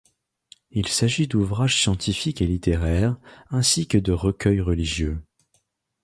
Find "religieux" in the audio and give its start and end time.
4.59-5.21